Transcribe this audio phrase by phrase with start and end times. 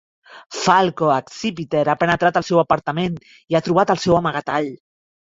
[0.59, 4.73] Falco Accipiter ha penetrat al seu apartament i ha trobat el seu amagatall.